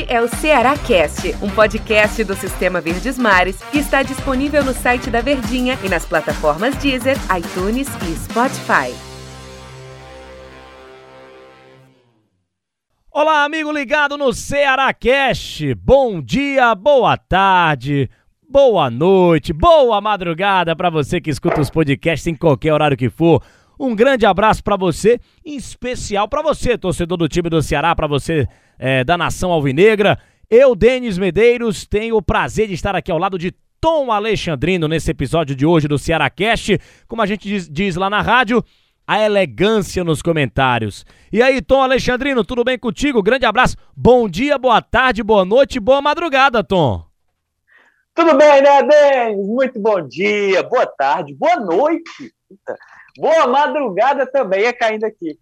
[0.00, 4.72] Este é o Ceará Cast, um podcast do Sistema Verdes Mares que está disponível no
[4.72, 8.94] site da Verdinha e nas plataformas Deezer, iTunes e Spotify.
[13.10, 15.74] Olá, amigo ligado no Ceará Cast.
[15.74, 18.08] Bom dia, boa tarde,
[18.48, 23.42] boa noite, boa madrugada para você que escuta os podcasts em qualquer horário que for.
[23.78, 28.06] Um grande abraço para você, em especial para você, torcedor do time do Ceará, para
[28.06, 28.48] você
[28.80, 30.18] é, da nação alvinegra.
[30.48, 35.10] Eu, Denis Medeiros, tenho o prazer de estar aqui ao lado de Tom Alexandrino nesse
[35.10, 36.80] episódio de hoje do Ceará Cast.
[37.06, 38.64] Como a gente diz, diz lá na rádio,
[39.06, 41.04] a elegância nos comentários.
[41.30, 43.22] E aí, Tom Alexandrino, tudo bem contigo?
[43.22, 43.76] Grande abraço.
[43.94, 47.04] Bom dia, boa tarde, boa noite, boa madrugada, Tom.
[48.14, 49.46] Tudo bem, né, Denis?
[49.46, 52.34] Muito bom dia, boa tarde, boa noite.
[53.18, 55.38] Boa madrugada também é caindo aqui.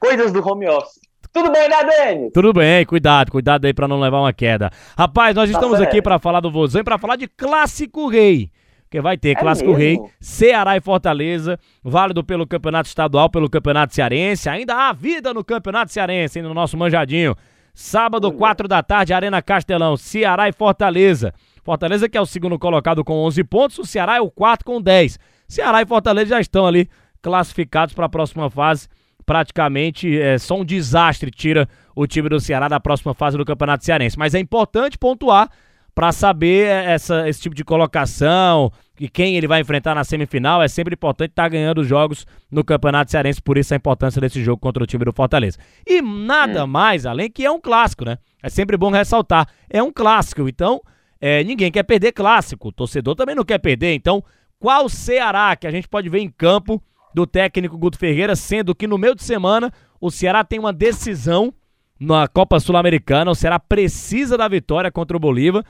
[0.00, 1.07] Coisas do home office.
[1.32, 2.32] Tudo bem, né, Denis?
[2.32, 4.70] Tudo bem, cuidado, cuidado aí para não levar uma queda.
[4.96, 8.50] Rapaz, nós tá estamos aqui para falar do Vozão e para falar de Clássico Rei.
[8.84, 10.04] Porque vai ter é Clássico mesmo?
[10.04, 14.48] Rei, Ceará e Fortaleza, válido pelo Campeonato Estadual, pelo Campeonato Cearense.
[14.48, 17.36] Ainda há vida no Campeonato Cearense, no nosso manjadinho.
[17.74, 21.34] Sábado, 4 da tarde, Arena Castelão, Ceará e Fortaleza.
[21.62, 24.80] Fortaleza que é o segundo colocado com 11 pontos, o Ceará é o quarto com
[24.80, 25.18] 10.
[25.46, 26.88] Ceará e Fortaleza já estão ali
[27.20, 28.88] classificados para a próxima fase.
[29.28, 33.84] Praticamente é só um desastre tira o time do Ceará da próxima fase do Campeonato
[33.84, 34.18] Cearense.
[34.18, 35.50] Mas é importante pontuar
[35.94, 40.62] para saber essa, esse tipo de colocação e quem ele vai enfrentar na semifinal.
[40.62, 44.18] É sempre importante estar tá ganhando os jogos no Campeonato Cearense, por isso a importância
[44.18, 45.58] desse jogo contra o time do Fortaleza.
[45.86, 46.66] E nada hum.
[46.66, 48.16] mais além que é um clássico, né?
[48.42, 49.46] É sempre bom ressaltar.
[49.68, 50.80] É um clássico, então
[51.20, 52.68] é, ninguém quer perder clássico.
[52.68, 54.24] O torcedor também não quer perder, então
[54.58, 56.82] qual Ceará que a gente pode ver em campo
[57.14, 61.52] do técnico Guto Ferreira, sendo que no meio de semana o Ceará tem uma decisão
[61.98, 63.30] na Copa Sul-Americana.
[63.30, 65.64] O Ceará precisa da vitória contra o Bolívar.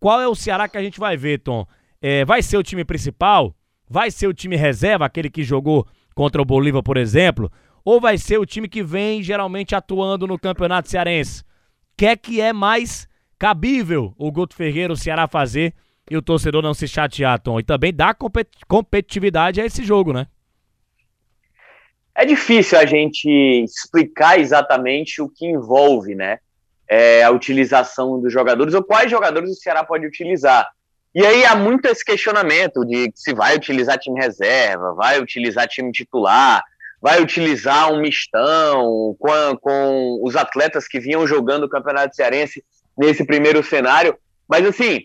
[0.00, 1.66] Qual é o Ceará que a gente vai ver, Tom?
[2.00, 3.54] É, vai ser o time principal?
[3.88, 7.50] Vai ser o time reserva, aquele que jogou contra o Bolívar, por exemplo?
[7.84, 11.44] Ou vai ser o time que vem geralmente atuando no Campeonato Cearense?
[11.96, 15.74] Quer é que é mais cabível o Guto Ferreira, o Ceará fazer
[16.10, 17.60] e o torcedor não se chatear, Tom?
[17.60, 18.14] E também dá
[18.66, 20.26] competitividade a esse jogo, né?
[22.18, 23.28] É difícil a gente
[23.62, 26.38] explicar exatamente o que envolve, né?
[26.88, 30.66] É, a utilização dos jogadores ou quais jogadores o Ceará pode utilizar.
[31.14, 35.92] E aí há muito esse questionamento de se vai utilizar time reserva, vai utilizar time
[35.92, 36.62] titular,
[37.02, 42.64] vai utilizar um mistão com, com os atletas que vinham jogando o Campeonato Cearense
[42.96, 44.16] nesse primeiro cenário.
[44.48, 45.02] Mas assim,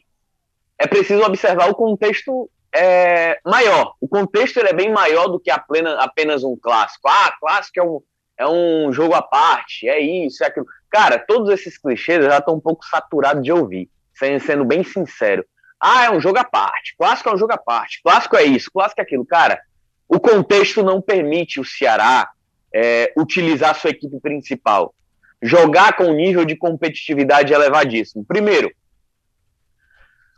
[0.79, 3.93] é preciso observar o contexto é maior.
[3.99, 7.07] O contexto ele é bem maior do que apenas, apenas um clássico.
[7.07, 8.01] Ah, clássico é um,
[8.37, 10.65] é um jogo à parte, é isso, é aquilo.
[10.89, 15.45] Cara, todos esses clichês já estão um pouco saturados de ouvir, sendo bem sincero.
[15.79, 16.95] Ah, é um jogo à parte.
[16.97, 18.01] Clássico é um jogo à parte.
[18.03, 19.25] Clássico é isso, clássico é aquilo.
[19.25, 19.59] Cara,
[20.07, 22.29] o contexto não permite o Ceará
[22.73, 24.93] é, utilizar sua equipe principal.
[25.41, 28.23] Jogar com um nível de competitividade elevadíssimo.
[28.23, 28.71] Primeiro,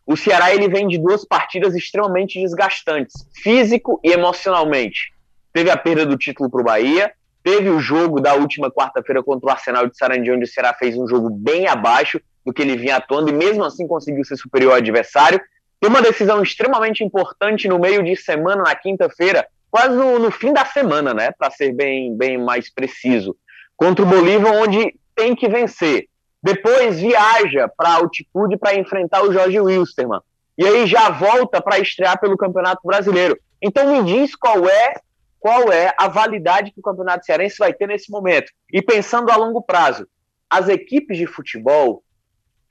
[0.05, 5.13] o Ceará ele vem de duas partidas extremamente desgastantes, físico e emocionalmente.
[5.53, 7.11] Teve a perda do título para o Bahia,
[7.43, 10.97] teve o jogo da última quarta-feira contra o Arsenal de Sarandi, onde o Ceará fez
[10.97, 14.71] um jogo bem abaixo do que ele vinha atuando e mesmo assim conseguiu ser superior
[14.71, 15.39] ao adversário.
[15.79, 20.53] Tem uma decisão extremamente importante no meio de semana, na quinta-feira, quase no, no, fim
[20.53, 23.35] da semana, né, para ser bem, bem mais preciso,
[23.75, 26.07] contra o Bolívar, onde tem que vencer.
[26.43, 30.19] Depois viaja para altitude para enfrentar o Jorge Wilstermann.
[30.57, 33.39] E aí já volta para estrear pelo Campeonato Brasileiro.
[33.61, 34.95] Então me diz qual é
[35.39, 38.49] qual é a validade que o Campeonato Cearense vai ter nesse momento.
[38.71, 40.07] E pensando a longo prazo,
[40.49, 42.01] as equipes de futebol,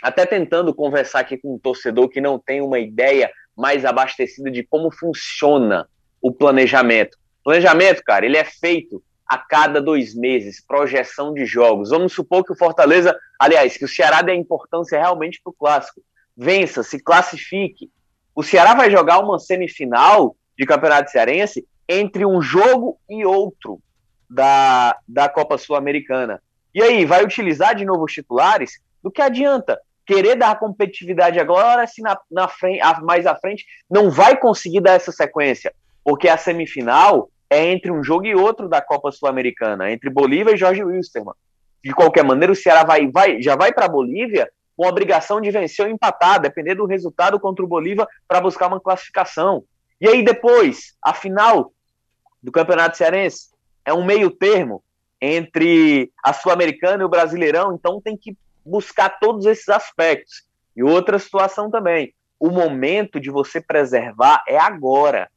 [0.02, 4.62] até tentando conversar aqui com um torcedor que não tem uma ideia mais abastecida de
[4.62, 5.86] como funciona
[6.20, 7.18] o planejamento.
[7.40, 11.88] O planejamento, cara, ele é feito a cada dois meses, projeção de jogos.
[11.88, 16.02] Vamos supor que o Fortaleza, aliás, que o Ceará dê importância realmente para o clássico.
[16.36, 17.90] Vença, se classifique.
[18.34, 23.80] O Ceará vai jogar uma semifinal de Campeonato Cearense entre um jogo e outro
[24.28, 26.42] da, da Copa Sul-Americana.
[26.74, 28.82] E aí, vai utilizar de novo os titulares?
[29.02, 29.80] Do que adianta?
[30.04, 34.92] Querer dar competitividade agora, se na, na frente, mais à frente não vai conseguir dar
[34.92, 35.72] essa sequência,
[36.04, 40.56] porque a semifinal é entre um jogo e outro da Copa Sul-Americana, entre Bolívia e
[40.56, 41.34] Jorge Wilstermann.
[41.84, 45.40] De qualquer maneira, o Ceará vai, vai, já vai para a Bolívia com a obrigação
[45.40, 49.64] de vencer ou empatar, depender do resultado contra o Bolívar para buscar uma classificação.
[50.00, 51.72] E aí depois, a final
[52.42, 53.50] do Campeonato Cearense
[53.84, 54.82] é um meio termo
[55.20, 60.42] entre a Sul-Americana e o Brasileirão, então tem que buscar todos esses aspectos.
[60.74, 65.30] E outra situação também, o momento de você preservar é agora.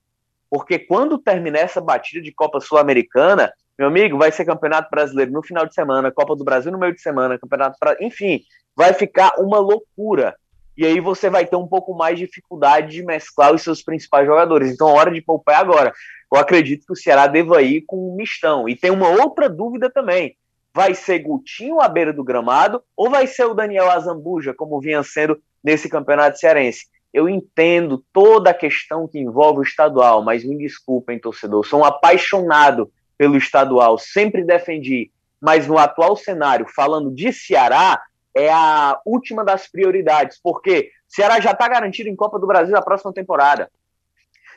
[0.49, 5.43] Porque quando terminar essa batida de Copa Sul-Americana, meu amigo, vai ser Campeonato Brasileiro no
[5.43, 8.41] final de semana, Copa do Brasil no meio de semana, Campeonato, enfim,
[8.75, 10.35] vai ficar uma loucura.
[10.77, 14.25] E aí você vai ter um pouco mais de dificuldade de mesclar os seus principais
[14.25, 14.71] jogadores.
[14.71, 15.93] Então, hora de poupar é agora.
[16.31, 18.67] Eu acredito que o Ceará deva ir com um mistão.
[18.67, 20.35] E tem uma outra dúvida também.
[20.73, 25.01] Vai ser Gutinho à beira do gramado ou vai ser o Daniel Azambuja, como vinha
[25.03, 26.87] sendo nesse campeonato cearense?
[27.15, 31.85] Eu entendo toda a questão que envolve o estadual, mas me desculpem, torcedor, sou um
[31.85, 35.09] apaixonado pelo estadual, sempre defendi,
[35.39, 38.01] mas no atual cenário, falando de Ceará,
[38.35, 42.81] é a última das prioridades, porque Ceará já está garantido em Copa do Brasil na
[42.81, 43.71] próxima temporada.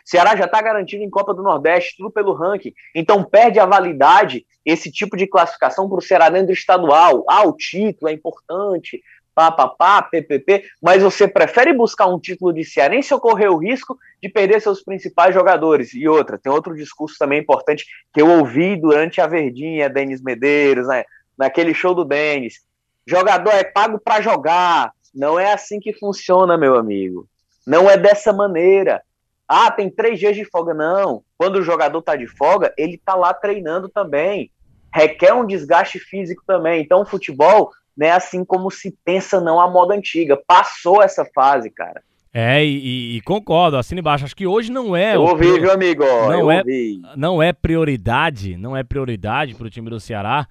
[0.04, 2.72] Ceará já está garantido em Copa do Nordeste, tudo pelo ranking.
[2.92, 7.24] Então perde a validade esse tipo de classificação para o Ceará dentro do estadual.
[7.28, 9.00] Ah, o título é importante,
[9.38, 14.28] papapá, PPP, mas você prefere buscar um título de cearense ou correr o risco de
[14.28, 15.94] perder seus principais jogadores?
[15.94, 20.88] E outra, tem outro discurso também importante que eu ouvi durante a Verdinha, Denis Medeiros,
[20.88, 21.04] né?
[21.38, 22.64] naquele show do Denis.
[23.06, 24.90] Jogador é pago para jogar.
[25.14, 27.28] Não é assim que funciona, meu amigo.
[27.64, 29.00] Não é dessa maneira.
[29.46, 30.74] Ah, tem três dias de folga.
[30.74, 31.22] Não.
[31.38, 34.50] Quando o jogador tá de folga, ele tá lá treinando também.
[34.92, 36.82] Requer um desgaste físico também.
[36.82, 38.12] Então, o futebol né?
[38.12, 40.40] Assim como se pensa não a moda antiga.
[40.46, 42.00] Passou essa fase, cara.
[42.32, 44.24] É, e, e concordo, assina embaixo.
[44.24, 45.16] Acho que hoje não é.
[45.16, 46.04] Eu ouvi, viu, amigo?
[46.04, 47.02] Não é, ouvi.
[47.16, 50.46] não é prioridade, não é prioridade para o time do Ceará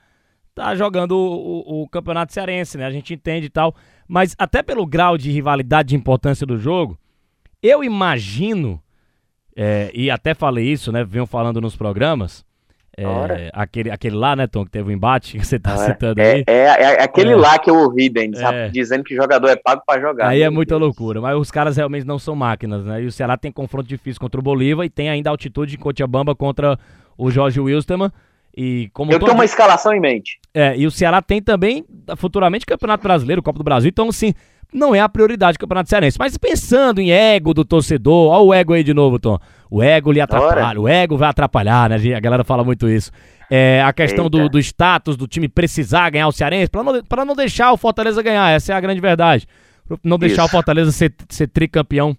[0.57, 2.85] tá jogando o, o, o, campeonato cearense, né?
[2.88, 3.75] A gente entende e tal.
[4.07, 6.97] Mas até pelo grau de rivalidade, de importância do jogo,
[7.61, 8.81] eu imagino,
[9.55, 11.03] é, e até falei isso, né?
[11.03, 12.44] Venho falando nos programas,
[12.97, 16.19] é, aquele, aquele lá, né, Tom, que teve o um embate que você tá citando
[16.19, 16.44] é, aí.
[16.47, 17.35] É, é, aquele é.
[17.35, 18.69] lá que eu ouvi, Denis, é.
[18.69, 20.27] dizendo que jogador é pago para jogar.
[20.29, 20.81] Aí é muita Deus.
[20.81, 23.03] loucura, mas os caras realmente não são máquinas, né?
[23.03, 26.35] E o Ceará tem confronto difícil contra o Bolívar e tem ainda altitude em Cochabamba
[26.35, 26.77] contra
[27.17, 28.11] o Jorge Wilstermann.
[28.55, 29.27] E como eu todo...
[29.27, 30.39] tenho uma escalação em mente.
[30.51, 31.85] É, e o Ceará tem também
[32.17, 34.33] futuramente Campeonato Brasileiro, Copa do Brasil, então assim,
[34.73, 36.17] não é a prioridade do Campeonato Cearense.
[36.19, 39.39] Mas pensando em ego do torcedor, olha o ego aí de novo, Tom.
[39.69, 40.81] O ego lhe atrapalha, Ora.
[40.81, 42.15] o ego vai atrapalhar, né?
[42.15, 43.11] A galera fala muito isso.
[43.49, 47.25] É, a questão do, do, status do time precisar ganhar o Cearense, para não, pra
[47.25, 49.47] não deixar o Fortaleza ganhar, essa é a grande verdade.
[49.87, 50.49] Pra não deixar Isso.
[50.49, 52.15] o Fortaleza ser, ser tricampeão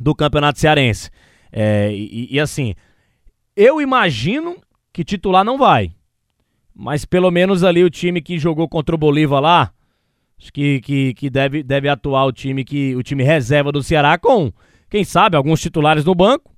[0.00, 1.10] do Campeonato Cearense.
[1.52, 2.74] É, e, e, assim,
[3.56, 4.56] eu imagino
[4.92, 5.92] que titular não vai.
[6.74, 9.72] Mas pelo menos ali o time que jogou contra o Bolívar lá,
[10.44, 14.18] acho que, que, que deve, deve atuar o time que o time reserva do Ceará
[14.18, 14.52] com,
[14.90, 16.52] quem sabe, alguns titulares no banco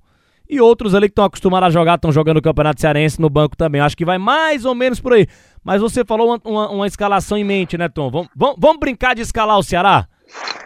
[0.49, 3.55] e outros ali que estão acostumados a jogar, estão jogando o Campeonato Cearense no banco
[3.55, 3.79] também.
[3.79, 5.25] Acho que vai mais ou menos por aí.
[5.63, 8.09] Mas você falou uma, uma, uma escalação em mente, né, Tom?
[8.09, 10.07] Vamos, vamos, vamos, brincar de escalar o Ceará?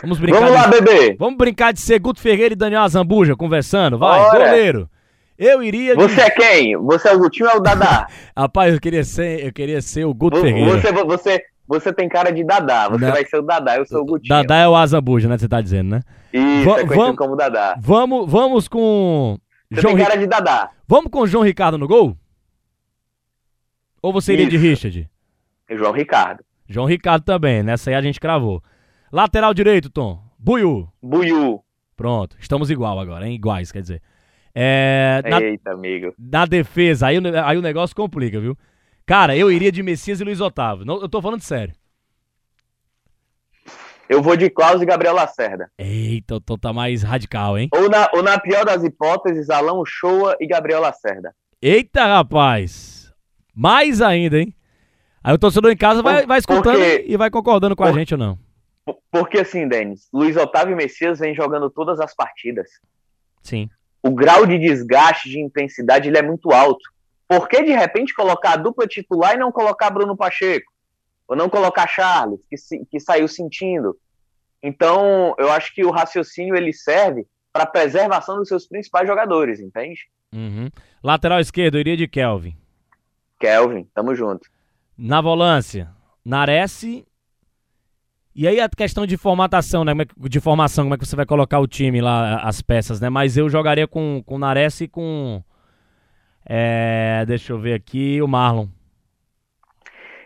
[0.01, 0.39] Vamos brincar.
[0.39, 1.15] Vamos lá, de, bebê.
[1.17, 3.97] Vamos brincar de ser Guto Ferreira e Daniel Azambuja conversando.
[3.97, 4.45] Vai, Ora.
[4.45, 4.89] goleiro.
[5.37, 5.95] Eu iria.
[5.95, 6.03] De...
[6.03, 6.77] Você é quem?
[6.77, 8.07] Você é o Gutinho ou é o Dadá?
[8.37, 10.79] Rapaz, eu queria ser, eu queria ser o Guto Ferreira.
[10.79, 11.43] Você, você,
[11.79, 12.89] você tem cara de Dadá.
[12.89, 13.11] Você Não.
[13.11, 14.29] vai ser o Dadá, eu sou o Gutinho.
[14.29, 15.37] Dadá é o Azambuja, né?
[15.37, 16.01] Você tá dizendo, né?
[16.33, 17.75] Isso, Va é como Dadá.
[17.79, 19.37] Vamos, vamos com
[19.71, 20.69] você João tem cara de Dadá.
[20.85, 22.17] Vamos com o João Ricardo no gol?
[24.01, 24.51] Ou você iria Isso.
[24.51, 25.09] de Richard?
[25.69, 26.43] João Ricardo.
[26.67, 28.61] João Ricardo também, nessa aí a gente cravou.
[29.11, 30.21] Lateral direito, Tom.
[30.37, 30.89] Buiu.
[31.01, 31.61] Buiu.
[31.95, 33.35] Pronto, estamos igual agora, hein?
[33.35, 34.01] Iguais, quer dizer.
[34.53, 36.13] É, na, Eita, amigo.
[36.17, 38.57] Na defesa, aí, aí o negócio complica, viu?
[39.11, 40.85] Cara, eu iria de Messias e Luiz Otávio.
[40.85, 41.75] Não, eu tô falando sério.
[44.07, 45.69] Eu vou de Klaus e Gabriel Lacerda.
[45.77, 47.67] Eita, o Tom tá mais radical, hein?
[47.73, 51.35] Ou na, ou na pior das hipóteses, Alão Shoa e Gabriel Lacerda.
[51.61, 53.13] Eita, rapaz!
[53.53, 54.55] Mais ainda, hein?
[55.21, 57.93] Aí o torcedor em casa vai, vai escutando porque, e vai concordando com por, a
[57.93, 58.39] gente ou não.
[59.11, 62.69] Porque assim, Denis, Luiz Otávio e Messias vem jogando todas as partidas.
[63.43, 63.69] Sim.
[64.01, 66.89] O grau de desgaste, de intensidade, ele é muito alto.
[67.31, 70.71] Por que de repente colocar a dupla titular e não colocar Bruno Pacheco?
[71.31, 73.97] ou não colocar Charles, que, se, que saiu sentindo.
[74.61, 80.09] Então, eu acho que o raciocínio ele serve para preservação dos seus principais jogadores, entende?
[80.35, 80.69] Uhum.
[81.01, 82.53] Lateral esquerdo, iria de Kelvin.
[83.39, 84.49] Kelvin, tamo junto.
[84.97, 85.89] Na volância,
[86.23, 86.83] Nares.
[88.35, 89.93] E aí a questão de formatação, né?
[89.93, 93.09] É de formação, como é que você vai colocar o time lá, as peças, né?
[93.09, 95.41] Mas eu jogaria com, com Nares e com.
[96.45, 98.67] É, deixa eu ver aqui, o Marlon.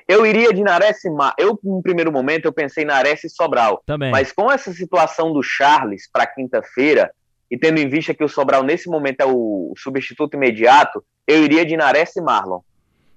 [0.08, 1.34] Eu iria de Nares e Mar...
[1.38, 3.82] Eu, no primeiro momento, eu pensei Nares e Sobral.
[3.86, 4.12] Também.
[4.12, 7.12] Mas com essa situação do Charles para quinta-feira,
[7.50, 11.66] e tendo em vista que o Sobral nesse momento é o substituto imediato, eu iria
[11.66, 12.60] de Nares e Marlon.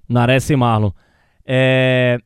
[0.09, 0.91] Nares e Marlon.
[1.47, 2.19] É...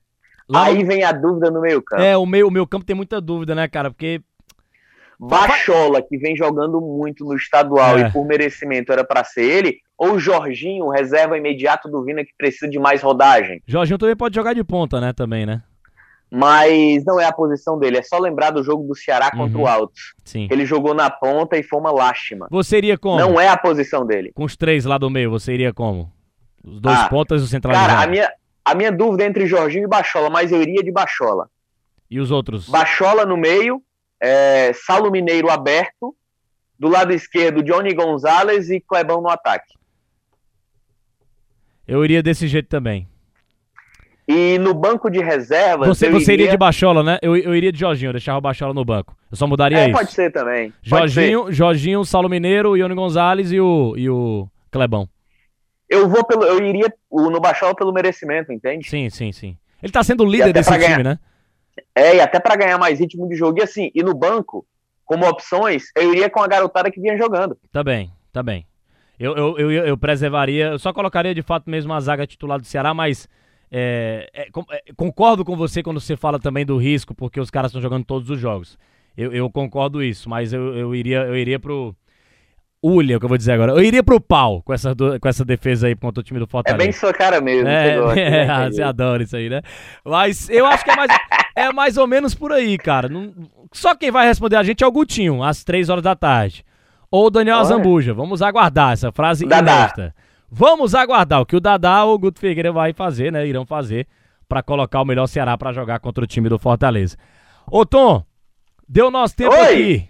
[0.54, 0.86] Aí no...
[0.86, 2.02] vem a dúvida no meio campo.
[2.02, 3.90] É, o meio, o meio campo tem muita dúvida, né, cara?
[3.90, 4.22] Porque
[5.18, 8.02] Bachola, que vem jogando muito no estadual é.
[8.02, 12.68] e por merecimento era para ser ele, ou Jorginho, reserva imediato do Vina que precisa
[12.68, 13.62] de mais rodagem.
[13.64, 15.62] Jorginho também pode jogar de ponta, né, também, né?
[16.28, 19.62] Mas não é a posição dele, é só lembrar do jogo do Ceará contra uhum.
[19.62, 20.14] o Altos.
[20.24, 20.48] Sim.
[20.50, 22.48] Ele jogou na ponta e foi uma lástima.
[22.50, 23.20] Você iria como?
[23.20, 24.32] Não é a posição dele.
[24.34, 26.10] Com os três lá do meio, você iria como?
[26.64, 27.88] Os dois ah, pontas e o centralizado.
[27.88, 28.28] Cara, a minha,
[28.64, 31.48] a minha dúvida é entre Jorginho e Bachola, mas eu iria de Bachola.
[32.10, 32.68] E os outros?
[32.68, 33.80] Bachola no meio,
[34.20, 36.12] é, Saulo Mineiro aberto,
[36.76, 39.80] do lado esquerdo Johnny Gonzalez e Clebão no ataque.
[41.92, 43.06] Eu iria desse jeito também.
[44.26, 45.86] E no banco de reservas.
[45.88, 46.44] Você, você iria...
[46.44, 46.50] iria...
[46.52, 47.18] de Bachola, né?
[47.20, 49.14] Eu, eu iria de Jorginho, eu deixava o Bachola no banco.
[49.30, 49.98] Eu só mudaria é, isso.
[49.98, 50.72] Pode ser também.
[50.82, 51.52] Jorginho, ser.
[51.52, 55.06] Jorginho, Saulo Mineiro, Johnny Gonzalez e o, e o Clebão.
[55.86, 56.44] Eu vou pelo.
[56.44, 58.88] Eu iria no Bachola pelo merecimento, entende?
[58.88, 59.58] Sim, sim, sim.
[59.82, 61.04] Ele tá sendo o líder desse time, ganhar...
[61.04, 61.18] né?
[61.94, 63.58] É, e até para ganhar mais ritmo de jogo.
[63.58, 64.64] E assim, e no banco,
[65.04, 67.58] como opções, eu iria com a garotada que vinha jogando.
[67.70, 68.66] Tá bem, tá bem.
[69.22, 72.66] Eu, eu, eu, eu preservaria, eu só colocaria de fato mesmo a zaga titular do
[72.66, 73.28] Ceará, mas
[73.70, 77.70] é, é, é, concordo com você quando você fala também do risco, porque os caras
[77.70, 78.76] estão jogando todos os jogos.
[79.16, 81.94] Eu, eu concordo isso, mas eu, eu, iria, eu iria pro.
[82.82, 83.70] Ulha, o que eu vou dizer agora.
[83.70, 86.82] Eu iria pro pau com essa, com essa defesa aí contra o time do Fortaleza.
[86.82, 87.68] É bem sua cara mesmo.
[87.68, 88.70] É, você, gosta, é, né?
[88.72, 89.62] você adora isso aí, né?
[90.04, 91.10] Mas eu acho que é mais,
[91.54, 93.08] é mais ou menos por aí, cara.
[93.08, 93.32] Não,
[93.70, 96.64] só quem vai responder a gente é o Gutinho, às três horas da tarde.
[97.12, 97.62] Ou o Daniel Olha.
[97.66, 98.14] Azambuja.
[98.14, 99.72] Vamos aguardar essa frase Dadá.
[99.72, 100.14] inédita.
[100.50, 103.46] Vamos aguardar o que o Dadá ou o Guto Figueiredo vai fazer, né?
[103.46, 104.08] Irão fazer
[104.48, 107.16] para colocar o melhor Ceará para jogar contra o time do Fortaleza.
[107.70, 108.24] Ô Tom,
[108.88, 109.60] deu nosso tempo Oi.
[109.60, 110.08] aqui.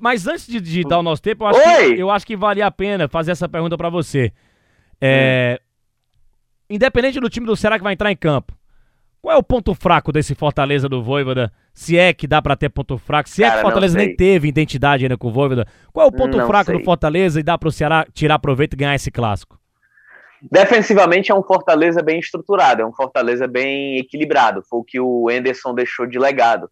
[0.00, 2.66] Mas antes de, de, dar o nosso tempo, eu acho, que, eu acho que valia
[2.66, 4.30] a pena fazer essa pergunta para você.
[5.00, 6.74] É, hum.
[6.76, 8.54] Independente do time do Ceará que vai entrar em campo,
[9.26, 11.52] qual é o ponto fraco desse Fortaleza do Voivoda?
[11.74, 14.14] Se é que dá para ter ponto fraco, se Cara, é que o Fortaleza nem
[14.14, 16.78] teve identidade ainda com o Voivoda, qual é o ponto não fraco sei.
[16.78, 19.58] do Fortaleza e dá para o Ceará tirar proveito e ganhar esse clássico?
[20.40, 25.28] Defensivamente é um Fortaleza bem estruturado, é um Fortaleza bem equilibrado, foi o que o
[25.28, 26.70] Enderson deixou de legado.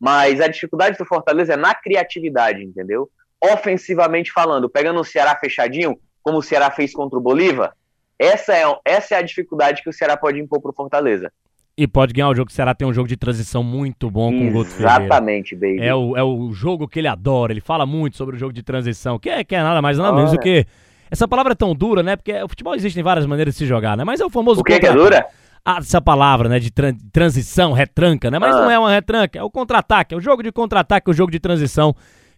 [0.00, 3.08] Mas a dificuldade do Fortaleza é na criatividade, entendeu?
[3.40, 7.72] Ofensivamente falando, pegando o Ceará fechadinho, como o Ceará fez contra o Bolívar,
[8.18, 11.32] essa é, essa é a dificuldade que o Ceará pode impor para o Fortaleza.
[11.76, 12.50] E pode ganhar o jogo.
[12.50, 15.04] O Ceará tem um jogo de transição muito bom com o Guto Ferreira.
[15.04, 15.80] Exatamente, baby.
[15.80, 17.52] É o, é o jogo que ele adora.
[17.52, 20.12] Ele fala muito sobre o jogo de transição, que é, que é nada mais nada
[20.12, 20.66] menos do que.
[21.10, 22.16] Essa palavra é tão dura, né?
[22.16, 24.04] Porque o futebol existem várias maneiras de se jogar, né?
[24.04, 24.60] Mas é o famoso.
[24.60, 25.26] O que, que é dura?
[25.64, 26.72] Ah, essa palavra, né, de
[27.12, 28.38] transição, retranca, né?
[28.38, 28.62] Mas ah.
[28.62, 31.38] não é uma retranca, é o contra-ataque, é o jogo de contra-ataque, o jogo de
[31.38, 31.94] transição.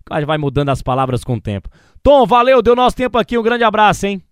[0.07, 1.71] Que vai mudando as palavras com o tempo.
[2.03, 4.23] Tom, valeu, deu nosso tempo aqui, um grande abraço, hein?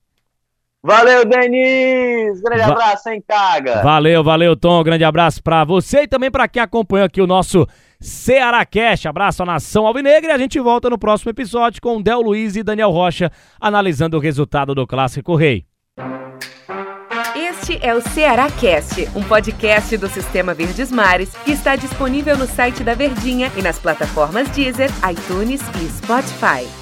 [0.85, 2.41] Valeu, Denis!
[2.41, 3.83] Grande Va abraço, hein, Caga?
[3.83, 4.83] Valeu, valeu, Tom.
[4.83, 7.69] Grande abraço pra você e também pra quem acompanhou aqui o nosso
[8.01, 9.07] Ceará Cash.
[9.07, 12.65] Abraço à nação alvinegra e a gente volta no próximo episódio com Del Luiz e
[12.65, 15.65] Daniel Rocha analisando o resultado do Clássico Rei.
[17.37, 22.47] Este é o Ceará Cast, um podcast do Sistema Verdes Mares que está disponível no
[22.47, 26.82] site da Verdinha e nas plataformas Deezer, iTunes e Spotify.